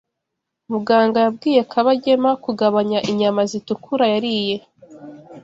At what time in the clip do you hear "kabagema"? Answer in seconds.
1.71-2.29